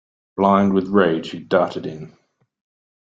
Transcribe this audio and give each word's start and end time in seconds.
Blind 0.35 0.73
with 0.73 0.87
rage, 0.87 1.29
he 1.29 1.37
darted 1.37 1.85
in. 1.85 2.17